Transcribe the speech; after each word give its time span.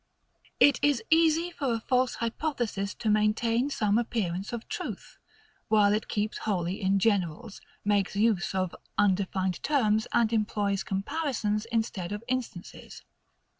It 0.59 0.79
is 0.81 1.03
easy 1.11 1.51
for 1.51 1.75
a 1.75 1.79
false 1.79 2.15
hypothesis 2.15 2.95
to 2.95 3.07
maintain 3.11 3.69
some 3.69 3.99
appearance 3.99 4.51
of 4.51 4.67
truth, 4.67 5.19
while 5.67 5.93
it 5.93 6.07
keeps 6.07 6.39
wholly 6.39 6.81
in 6.81 6.97
generals, 6.97 7.61
makes 7.85 8.15
use 8.15 8.55
of 8.55 8.75
undefined 8.97 9.61
terms, 9.61 10.07
and 10.11 10.33
employs 10.33 10.81
comparisons, 10.81 11.65
instead 11.65 12.11
of 12.11 12.23
instances. 12.27 13.03